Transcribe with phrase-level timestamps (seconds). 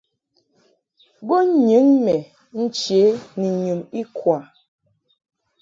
[1.25, 1.35] Bo
[1.67, 2.15] nyɨŋ mɛ
[2.61, 3.01] nche
[3.39, 4.37] ni nyum ikwa.